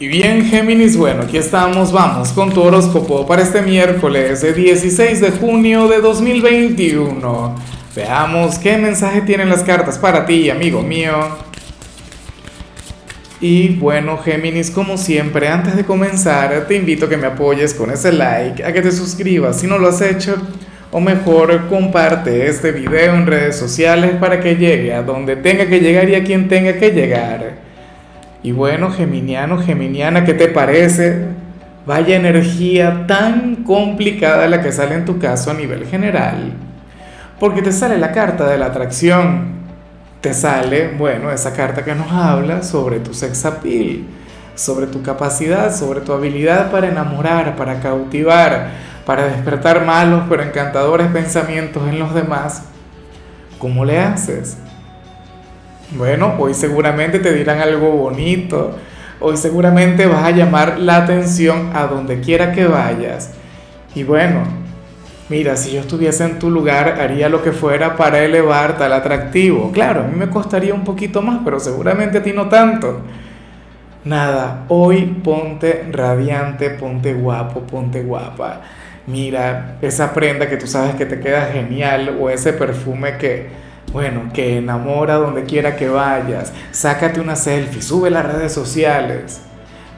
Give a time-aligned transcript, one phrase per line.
[0.00, 5.20] Y bien, Géminis, bueno, aquí estamos, vamos con tu horóscopo para este miércoles, de 16
[5.20, 7.56] de junio de 2021.
[7.96, 11.14] Veamos qué mensaje tienen las cartas para ti, amigo mío.
[13.40, 17.90] Y bueno, Géminis, como siempre, antes de comenzar, te invito a que me apoyes con
[17.90, 20.36] ese like, a que te suscribas si no lo has hecho,
[20.92, 25.80] o mejor, comparte este video en redes sociales para que llegue a donde tenga que
[25.80, 27.67] llegar y a quien tenga que llegar.
[28.42, 31.26] Y bueno, Geminiano, Geminiana, ¿qué te parece?
[31.86, 36.52] Vaya energía tan complicada la que sale en tu caso a nivel general.
[37.40, 39.58] Porque te sale la carta de la atracción.
[40.20, 44.02] Te sale, bueno, esa carta que nos habla sobre tu sex appeal,
[44.54, 48.70] sobre tu capacidad, sobre tu habilidad para enamorar, para cautivar,
[49.06, 52.64] para despertar malos pero encantadores pensamientos en los demás.
[53.58, 54.58] ¿Cómo le haces?
[55.90, 58.76] Bueno, hoy seguramente te dirán algo bonito.
[59.20, 63.32] Hoy seguramente vas a llamar la atención a donde quiera que vayas.
[63.94, 64.42] Y bueno,
[65.30, 69.72] mira, si yo estuviese en tu lugar, haría lo que fuera para elevarte al atractivo.
[69.72, 73.00] Claro, a mí me costaría un poquito más, pero seguramente a ti no tanto.
[74.04, 78.60] Nada, hoy ponte radiante, ponte guapo, ponte guapa.
[79.06, 84.30] Mira, esa prenda que tú sabes que te queda genial o ese perfume que bueno,
[84.32, 89.40] que enamora donde quiera que vayas, sácate una selfie, sube las redes sociales,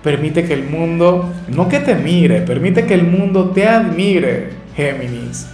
[0.03, 5.49] permite que el mundo, no que te mire, permite que el mundo te admire, Géminis.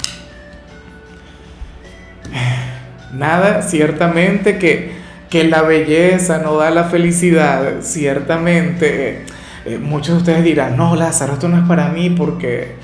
[3.15, 4.93] Nada, ciertamente que,
[5.31, 9.25] que la belleza no da la felicidad, ciertamente.
[9.65, 12.75] Eh, muchos de ustedes dirán, no, Lázaro, esto no es para mí porque,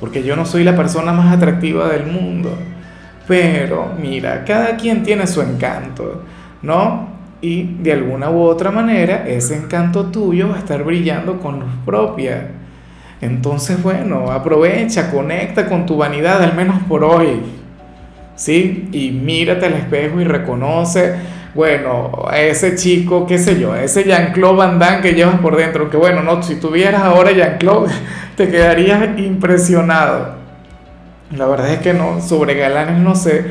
[0.00, 2.56] porque yo no soy la persona más atractiva del mundo.
[3.32, 6.20] Pero mira, cada quien tiene su encanto,
[6.60, 7.08] ¿no?
[7.40, 11.70] Y de alguna u otra manera ese encanto tuyo va a estar brillando con luz
[11.86, 12.48] propia.
[13.22, 17.40] Entonces, bueno, aprovecha, conecta con tu vanidad, al menos por hoy.
[18.36, 18.90] ¿Sí?
[18.92, 21.14] Y mírate al espejo y reconoce,
[21.54, 25.56] bueno, a ese chico, qué sé yo, a ese Jean-Claude Van Damme que llevas por
[25.56, 25.88] dentro.
[25.88, 27.90] Que bueno, no, si tuvieras ahora Jean-Claude,
[28.36, 30.41] te quedarías impresionado.
[31.36, 33.44] La verdad es que no, sobre galanes no sé,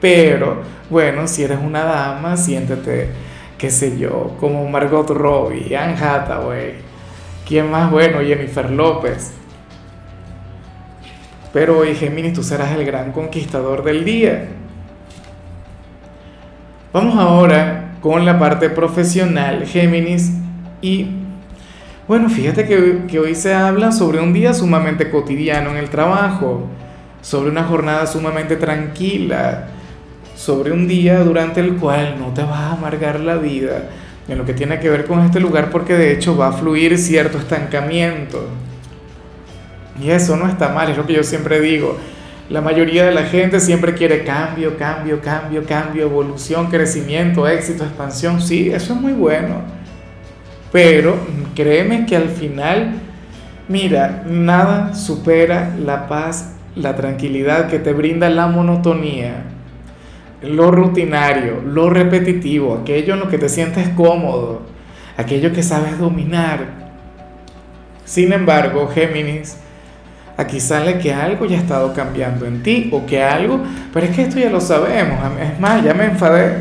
[0.00, 3.08] pero bueno, si eres una dama, siéntete,
[3.58, 6.74] qué sé yo, como Margot Robbie, Anne Hathaway,
[7.46, 8.20] ¿quién más bueno?
[8.20, 9.32] Jennifer López.
[11.52, 14.46] Pero hoy, Géminis, tú serás el gran conquistador del día.
[16.92, 20.30] Vamos ahora con la parte profesional, Géminis,
[20.80, 21.08] y
[22.06, 26.68] bueno, fíjate que, que hoy se habla sobre un día sumamente cotidiano en el trabajo
[27.26, 29.66] sobre una jornada sumamente tranquila,
[30.36, 33.88] sobre un día durante el cual no te vas a amargar la vida
[34.28, 36.96] en lo que tiene que ver con este lugar porque de hecho va a fluir
[36.96, 38.46] cierto estancamiento.
[40.00, 41.98] Y eso no está mal, es lo que yo siempre digo.
[42.48, 48.40] La mayoría de la gente siempre quiere cambio, cambio, cambio, cambio, evolución, crecimiento, éxito, expansión.
[48.40, 49.62] Sí, eso es muy bueno.
[50.70, 51.16] Pero
[51.56, 53.00] créeme que al final,
[53.66, 59.44] mira, nada supera la paz la tranquilidad que te brinda la monotonía,
[60.42, 64.62] lo rutinario, lo repetitivo, aquello en lo que te sientes cómodo,
[65.16, 66.86] aquello que sabes dominar.
[68.04, 69.56] Sin embargo, Géminis,
[70.36, 73.60] aquí sale que algo ya ha estado cambiando en ti o que algo,
[73.92, 76.58] pero es que esto ya lo sabemos, es más, ya me enfadé.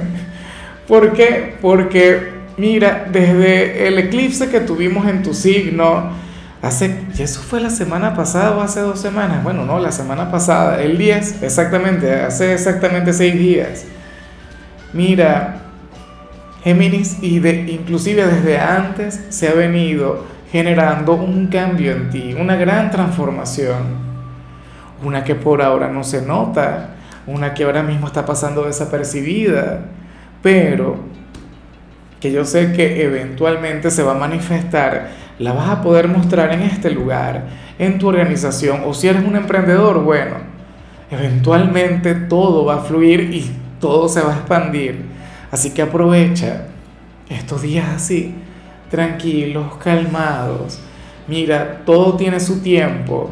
[0.88, 1.56] ¿Por qué?
[1.62, 6.25] Porque, mira, desde el eclipse que tuvimos en tu signo,
[6.66, 9.44] Hace, y eso fue la semana pasada o hace dos semanas.
[9.44, 13.86] Bueno, no, la semana pasada, el 10, exactamente, hace exactamente seis días.
[14.92, 15.58] Mira,
[16.64, 22.56] Géminis, y de, inclusive desde antes se ha venido generando un cambio en ti, una
[22.56, 24.04] gran transformación.
[25.04, 26.96] Una que por ahora no se nota,
[27.28, 29.82] una que ahora mismo está pasando desapercibida,
[30.42, 30.98] pero
[32.20, 36.62] que yo sé que eventualmente se va a manifestar la vas a poder mostrar en
[36.62, 40.36] este lugar, en tu organización, o si eres un emprendedor, bueno,
[41.12, 45.04] eventualmente todo va a fluir y todo se va a expandir.
[45.52, 46.68] Así que aprovecha
[47.30, 48.34] estos días así,
[48.90, 50.80] tranquilos, calmados.
[51.28, 53.32] Mira, todo tiene su tiempo.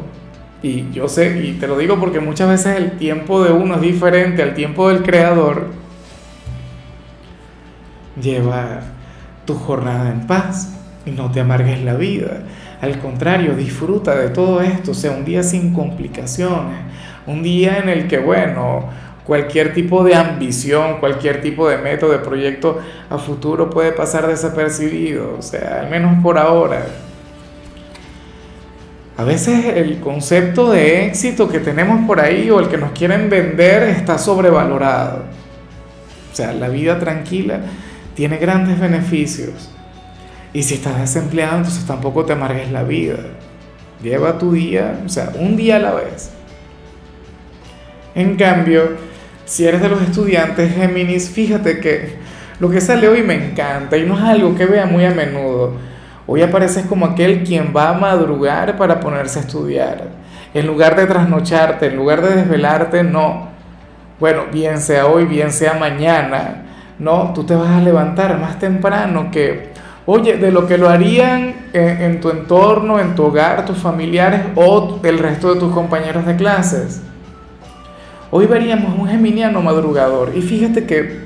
[0.62, 3.80] Y yo sé, y te lo digo porque muchas veces el tiempo de uno es
[3.82, 5.68] diferente al tiempo del creador.
[8.20, 8.80] Lleva
[9.44, 10.74] tu jornada en paz
[11.06, 12.42] y no te amargues la vida.
[12.80, 16.78] Al contrario, disfruta de todo esto, sea, un día sin complicaciones,
[17.26, 18.88] un día en el que, bueno,
[19.24, 22.78] cualquier tipo de ambición, cualquier tipo de método, de proyecto
[23.08, 26.86] a futuro puede pasar desapercibido, o sea, al menos por ahora.
[29.16, 33.30] A veces el concepto de éxito que tenemos por ahí o el que nos quieren
[33.30, 35.24] vender está sobrevalorado.
[36.32, 37.60] O sea, la vida tranquila
[38.14, 39.73] tiene grandes beneficios.
[40.54, 43.16] Y si estás desempleado, entonces tampoco te amargues la vida.
[44.02, 46.30] Lleva tu día, o sea, un día a la vez.
[48.14, 48.92] En cambio,
[49.44, 52.14] si eres de los estudiantes Géminis, fíjate que
[52.60, 55.74] lo que sale hoy me encanta y no es algo que vea muy a menudo.
[56.26, 60.04] Hoy apareces como aquel quien va a madrugar para ponerse a estudiar.
[60.54, 63.48] En lugar de trasnocharte, en lugar de desvelarte, no.
[64.20, 66.64] Bueno, bien sea hoy, bien sea mañana,
[66.98, 69.70] no, tú te vas a levantar más temprano que
[70.06, 75.00] Oye, de lo que lo harían en, tu entorno, en tu hogar, tus familiares o
[75.02, 77.00] el resto de tus compañeros de clases.
[78.30, 81.20] Hoy veríamos un geminiano madrugador y fíjate que,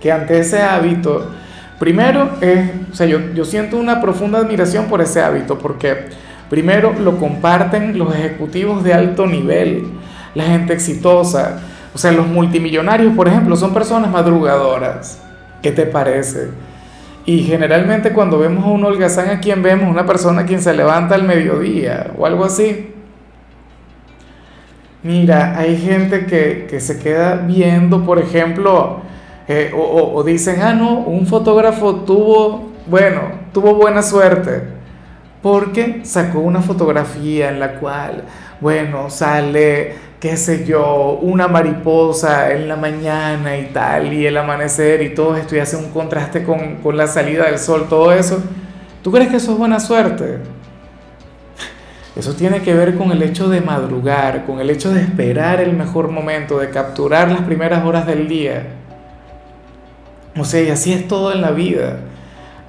[0.00, 1.28] que ante ese hábito,
[1.80, 2.30] primero,
[2.92, 6.06] o sea, yo, yo siento una profunda admiración por ese hábito porque
[6.48, 9.86] primero lo comparten los ejecutivos de alto nivel,
[10.36, 11.60] la gente exitosa,
[11.92, 15.20] o sea, los multimillonarios, por ejemplo, son personas madrugadoras.
[15.62, 16.48] ¿Qué te parece?
[17.24, 19.88] Y generalmente cuando vemos a un holgazán, ¿a quién vemos?
[19.88, 22.92] Una persona quien se levanta al mediodía o algo así.
[25.04, 29.00] Mira, hay gente que, se queda viendo, por ejemplo,
[29.48, 33.20] eh, o, o, dicen, ah, no, un fotógrafo tuvo, bueno,
[33.52, 34.62] tuvo buena suerte,
[35.42, 38.22] porque sacó una fotografía en la cual,
[38.60, 45.02] bueno, sale qué sé yo, una mariposa en la mañana y tal, y el amanecer
[45.02, 48.40] y todo esto, y hace un contraste con, con la salida del sol, todo eso,
[49.02, 50.38] ¿tú crees que eso es buena suerte?
[52.14, 55.72] Eso tiene que ver con el hecho de madrugar, con el hecho de esperar el
[55.72, 58.62] mejor momento, de capturar las primeras horas del día.
[60.38, 61.96] O sea, y así es todo en la vida.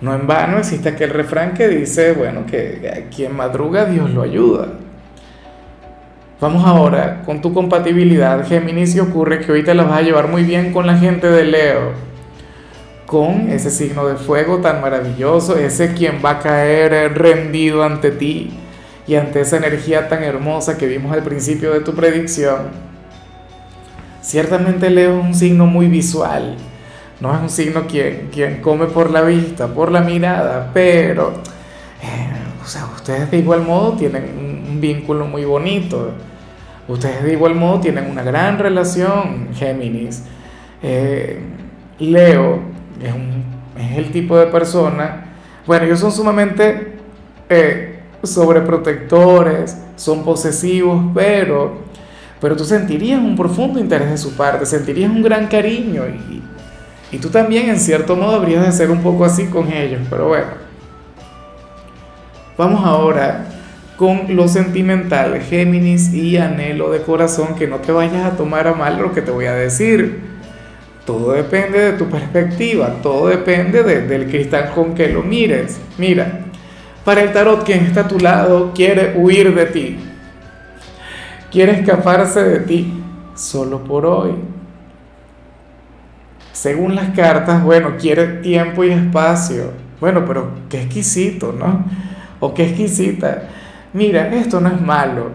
[0.02, 4.70] No en vano existe aquel refrán que dice, bueno, que quien madruga Dios lo ayuda.
[6.44, 10.28] Vamos ahora con tu compatibilidad, Géminis, y ocurre que hoy te la vas a llevar
[10.28, 11.94] muy bien con la gente de Leo,
[13.06, 18.52] con ese signo de fuego tan maravilloso, ese quien va a caer rendido ante ti
[19.08, 22.72] y ante esa energía tan hermosa que vimos al principio de tu predicción.
[24.22, 26.58] Ciertamente Leo es un signo muy visual,
[27.22, 31.36] no es un signo quien, quien come por la vista, por la mirada, pero,
[32.02, 32.34] eh,
[32.98, 34.26] ustedes de igual modo tienen
[34.68, 36.12] un vínculo muy bonito
[36.88, 40.24] Ustedes de igual modo tienen una gran relación, Géminis.
[40.82, 41.40] Eh,
[42.00, 42.60] Leo
[43.02, 45.26] es, el tipo de persona,
[45.66, 46.96] bueno, ellos son sumamente
[47.50, 51.84] eh, sobreprotectores, son posesivos, pero,
[52.42, 56.44] pero tú sentirías un profundo interés de su parte, sentirías un gran cariño y,
[57.16, 60.28] y tú también en cierto modo habrías de ser un poco así con ellos, pero
[60.28, 60.64] bueno.
[62.58, 63.46] Vamos ahora
[64.04, 68.74] con lo sentimental, Géminis y anhelo de corazón, que no te vayas a tomar a
[68.74, 70.20] mal lo que te voy a decir.
[71.06, 75.80] Todo depende de tu perspectiva, todo depende del cristal con que lo mires.
[75.98, 76.42] Mira,
[77.06, 79.98] para el tarot quien está a tu lado quiere huir de ti,
[81.50, 83.02] quiere escaparse de ti,
[83.36, 84.34] solo por hoy.
[86.52, 89.72] Según las cartas, bueno, quiere tiempo y espacio.
[90.02, 91.86] Bueno, pero qué exquisito, ¿no?
[92.42, 93.48] O qué exquisita
[93.94, 95.32] mira, esto no es malo.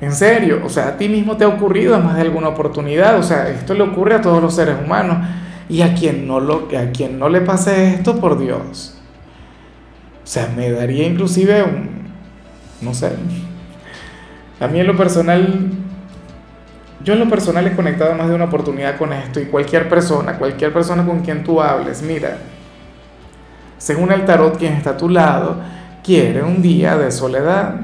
[0.00, 3.22] En serio, o sea, a ti mismo te ha ocurrido más de alguna oportunidad, o
[3.22, 5.18] sea, esto le ocurre a todos los seres humanos.
[5.68, 8.98] Y a quien no, lo, a quien no le pase esto, por Dios.
[10.22, 12.08] O sea, me daría inclusive un,
[12.80, 13.12] no sé,
[14.60, 15.70] a mí en lo personal,
[17.02, 20.38] yo en lo personal he conectado más de una oportunidad con esto y cualquier persona,
[20.38, 22.38] cualquier persona con quien tú hables, mira,
[23.78, 25.56] según el tarot, quien está a tu lado,
[26.04, 27.74] quiere un día de soledad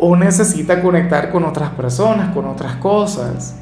[0.00, 3.56] o necesita conectar con otras personas, con otras cosas.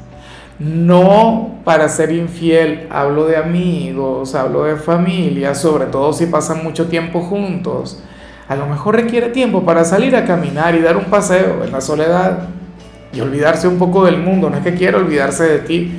[0.57, 6.87] No para ser infiel, hablo de amigos, hablo de familia, sobre todo si pasan mucho
[6.87, 8.01] tiempo juntos.
[8.47, 11.81] A lo mejor requiere tiempo para salir a caminar y dar un paseo en la
[11.81, 12.49] soledad
[13.13, 14.49] y olvidarse un poco del mundo.
[14.49, 15.91] No es que quiera olvidarse de ti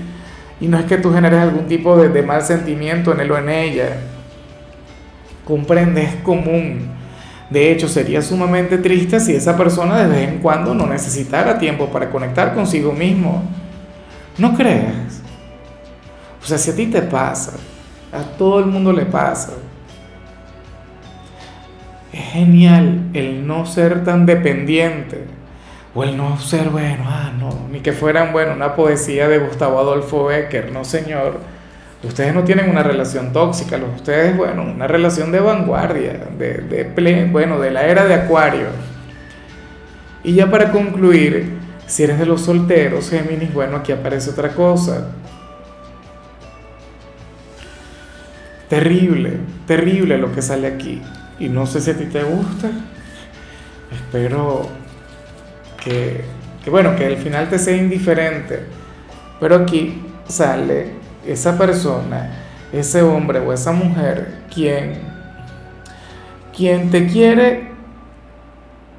[0.60, 3.38] y no es que tú generes algún tipo de, de mal sentimiento en él o
[3.38, 3.96] en ella.
[5.44, 6.99] Comprende, es común
[7.50, 11.86] de hecho, sería sumamente triste si esa persona de vez en cuando no necesitara tiempo
[11.86, 13.42] para conectar consigo mismo.
[14.38, 15.20] ¿No crees?
[16.40, 17.54] O sea, si a ti te pasa,
[18.12, 19.54] a todo el mundo le pasa.
[22.12, 25.24] Es genial el no ser tan dependiente.
[25.92, 29.80] O el no ser, bueno, ah, no, ni que fueran, bueno, una poesía de Gustavo
[29.80, 31.40] Adolfo Becker, no señor
[32.02, 37.60] Ustedes no tienen una relación tóxica, ustedes, bueno, una relación de vanguardia, de, de bueno,
[37.60, 38.68] de la era de Acuario.
[40.24, 45.08] Y ya para concluir, si eres de los solteros, Géminis, bueno, aquí aparece otra cosa.
[48.70, 51.02] Terrible, terrible lo que sale aquí.
[51.38, 52.70] Y no sé si a ti te gusta.
[53.92, 54.68] Espero
[55.82, 56.22] que,
[56.62, 58.60] que bueno, que al final te sea indiferente.
[59.40, 62.30] Pero aquí sale esa persona,
[62.72, 64.94] ese hombre o esa mujer, quien,
[66.56, 67.70] quien te quiere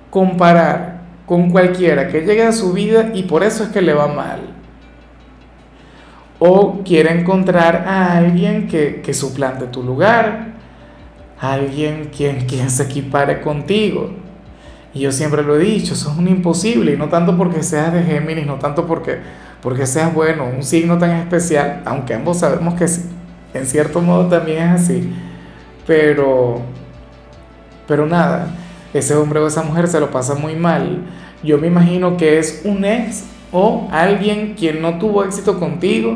[0.10, 4.08] comparar con cualquiera que llegue a su vida y por eso es que le va
[4.08, 4.42] mal.
[6.40, 10.52] O quiere encontrar a alguien que, que suplante tu lugar,
[11.40, 14.12] alguien quien, quien se equipare contigo.
[14.94, 17.94] Y yo siempre lo he dicho, eso es un imposible, y no tanto porque seas
[17.94, 19.20] de Géminis, no tanto porque,
[19.62, 22.86] porque seas bueno, un signo tan especial, aunque ambos sabemos que
[23.54, 25.14] en cierto modo también es así,
[25.86, 26.62] pero,
[27.88, 28.48] pero nada,
[28.94, 31.04] ese hombre o esa mujer se lo pasa muy mal.
[31.44, 36.16] Yo me imagino que es un ex o alguien quien no tuvo éxito contigo,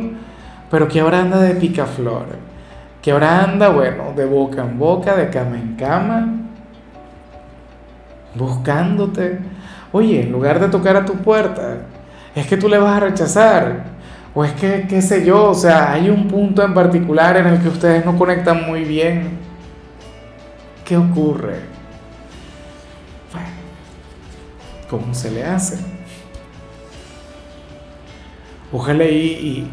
[0.72, 2.26] pero que ahora anda de picaflor,
[3.02, 6.34] que ahora anda, bueno, de boca en boca, de cama en cama,
[8.36, 9.40] buscándote.
[9.92, 11.78] Oye, en lugar de tocar a tu puerta,
[12.36, 13.96] es que tú le vas a rechazar.
[14.34, 17.62] O es que, qué sé yo, o sea, hay un punto en particular en el
[17.62, 19.40] que ustedes no conectan muy bien.
[20.84, 21.76] ¿Qué ocurre?
[24.90, 25.78] ¿Cómo se le hace?
[28.72, 29.72] Ojalá y,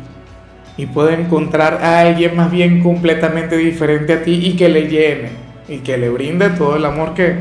[0.77, 5.31] y, pueda encontrar a alguien más bien completamente diferente a ti y que le llene
[5.69, 7.37] y que le brinde todo el amor que,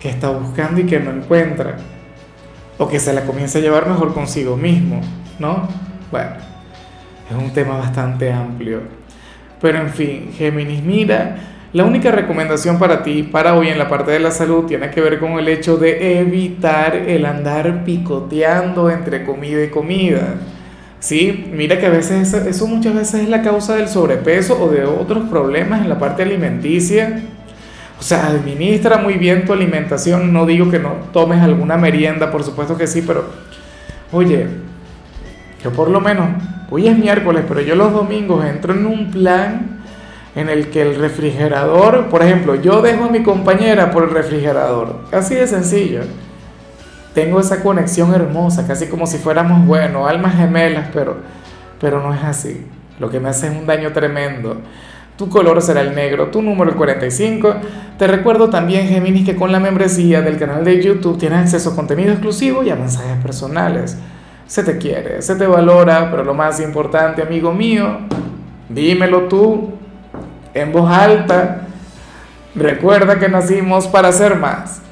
[0.00, 1.76] que está buscando y que no encuentra.
[2.78, 5.00] O que se la comience a llevar mejor consigo mismo,
[5.38, 5.68] ¿no?
[6.10, 6.30] Bueno,
[7.30, 8.80] es un tema bastante amplio.
[9.60, 11.36] Pero en fin, Géminis, mira,
[11.72, 15.00] la única recomendación para ti, para hoy en la parte de la salud, tiene que
[15.00, 20.34] ver con el hecho de evitar el andar picoteando entre comida y comida.
[20.98, 24.84] Sí, mira que a veces eso, muchas veces es la causa del sobrepeso o de
[24.84, 27.22] otros problemas en la parte alimenticia.
[28.02, 30.32] O sea, administra muy bien tu alimentación.
[30.32, 33.26] No digo que no tomes alguna merienda, por supuesto que sí, pero
[34.10, 34.48] oye,
[35.62, 36.30] yo por lo menos,
[36.68, 39.82] hoy es miércoles, pero yo los domingos entro en un plan
[40.34, 45.02] en el que el refrigerador, por ejemplo, yo dejo a mi compañera por el refrigerador,
[45.12, 46.00] así de sencillo.
[47.14, 51.18] Tengo esa conexión hermosa, casi como si fuéramos, bueno, almas gemelas, pero,
[51.80, 52.66] pero no es así.
[52.98, 54.60] Lo que me hace es un daño tremendo.
[55.22, 57.54] Tu color será el negro, tu número el 45.
[57.96, 61.76] Te recuerdo también, Géminis, que con la membresía del canal de YouTube tienes acceso a
[61.76, 63.96] contenido exclusivo y a mensajes personales.
[64.48, 67.98] Se te quiere, se te valora, pero lo más importante, amigo mío,
[68.68, 69.70] dímelo tú,
[70.54, 71.68] en voz alta,
[72.56, 74.82] recuerda que nacimos para ser más.